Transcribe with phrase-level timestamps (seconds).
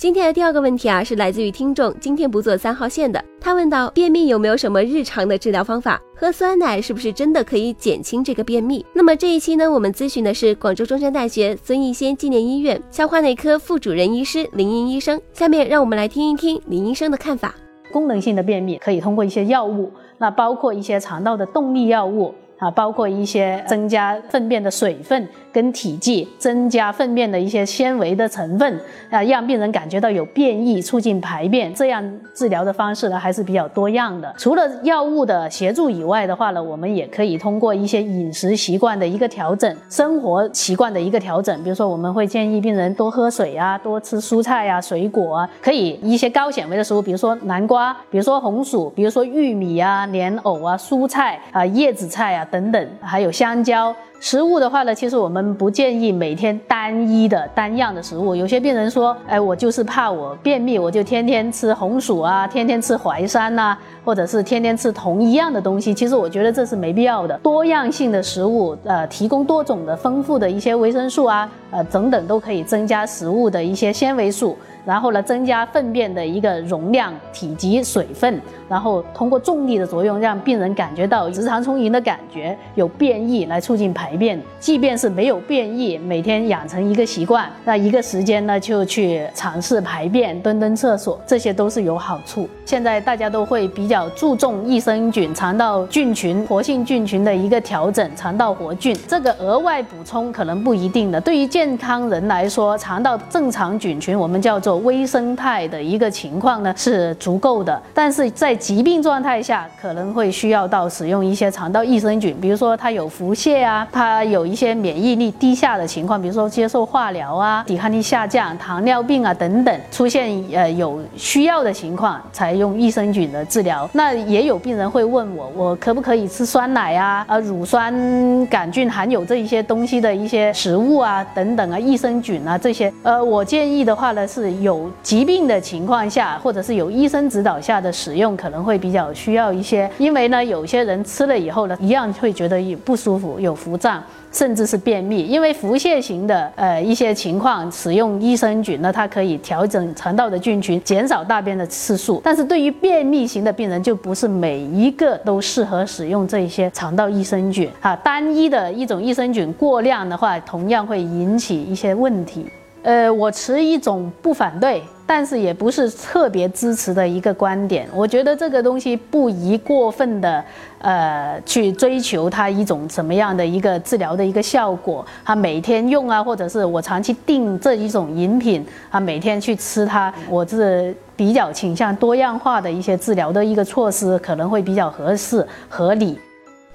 [0.00, 3.22] 今天的第二个问题啊，是来自于听众今天不做三号线的。
[3.38, 6.00] 他问到便秘有没有什么日常的治疗方法？
[6.16, 8.82] 喝酸奶是不是真的可以减轻这个便秘？
[8.94, 15.20] 那么这一期呢，我们咨询的是广州中山大学孙逸仙纪念医院消化内科副主任医师林英医生。
[15.34, 17.54] 下面让我们来听一听林医生的看法。
[17.92, 22.34] 功能性的便秘可以通过一些药物，那包括一些肠道的动力药物。
[22.60, 28.78] 啊，包括一些增加粪便的水分跟体积，增加粪便的一些纤维的成分，
[29.10, 31.72] 啊，让病人感觉到有便意，促进排便。
[31.74, 32.04] 这样
[32.34, 34.32] 治疗的方式呢，还是比较多样的。
[34.36, 41.64] 除了药物的协助以外的话呢，我们也可以通过一些饮食习惯的一个调整，生活习惯的一个调整。
[41.64, 52.46] 比如说，我们会建议病人多喝水啊，多吃蔬菜啊、水果啊，可以一些高纤维的食物，比如说南瓜，比如说红薯，比如说玉米啊、莲藕啊、蔬菜啊、叶子菜啊。
[52.50, 53.94] 等等，还有香蕉。
[54.22, 58.36] 食物的话呢，其实我们不建议每天单一的单样的食物。
[58.36, 65.94] 有些病人说，哎，我就是怕我便秘，我就天天吃红薯啊，天天吃淮山呐，或者是天天吃同一样的东西。
[65.94, 67.38] 其实我觉得这是没必要的。
[67.38, 84.10] 多样性的食物，呃，提供多种的丰富的一些维生素啊，呃，等等都可以增加食物的一些纤维素，然后呢，增加粪便的一个容量、体积、水分，然后通过重力的作用，让病人感觉到直肠充盈的感觉，有便意来促进排。
[84.20, 92.46] 便，即便是没有便意，每天养成一个习惯，那一个时间呢，就去尝试排便、蹲蹲厕所，这些都是有好处。
[92.66, 101.18] 现在大家都会比较注重益生菌、肠道菌群、活性菌群的一个调整，肠道活菌这个额外补充可能不一定的。
[101.18, 107.80] 对于健康人来说，肠道正常菌群，我们叫做微生态的一个情况呢是足够的。
[107.94, 113.86] 但是在疾病状态下，可能会需要到使用一些肠道益生菌，比如说它有腹泻啊。
[113.92, 123.88] 它有一些免疫力低下的情况，比如说接受化疗啊，抵抗力下降、糖尿病啊等等，出现呃有需要的情况，才用益生菌的治疗。
[123.92, 127.24] 那也有病人会问我，我可不可以吃酸奶啊？
[127.28, 132.92] 呃，乳酸杆菌含有这一些东西的一些食物啊，等等啊，益生菌啊这些。
[133.02, 144.02] 呃，我建议的话呢，是有疾病的情况下，或者是有医生指导下的使用，可能会比较需要一些，因为呢，有些人吃了以后呢，一样会觉得有不舒服，有腹胀。
[144.32, 152.20] 甚至是便秘，因为腹泻型的呃一些情况，使用益生菌呢，它可以调整肠道的菌群，减少大便的次数。
[152.22, 157.96] 但是对于便秘型的病人，就不是每一个都适合使用这些肠道益生菌啊。
[157.96, 162.46] 单一的一种益生菌过量的话，同样会引起一些问题。
[162.82, 164.82] 呃，我持一种不反对。
[165.06, 170.44] 但是也不是特别支持的一个观点，我觉得这个东西不宜过分的，
[170.78, 175.04] 呃，去追求它一种什么样的一个治疗的一个效果。
[175.24, 186.16] 它每天用啊，或者是我长期订这一种饮品啊，每天去吃它，我是比较倾向多样化的一些治疗的一个措施，可能会比较合适合理。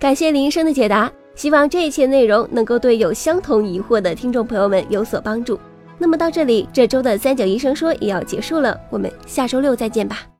[0.00, 5.56] 感谢林医生的解答，希望这一切内容能够对有相同疑惑的听众朋友们有所帮助。
[5.98, 10.33] 那么到这里，这周的三九医生说也要结束了，我们下周六再见吧。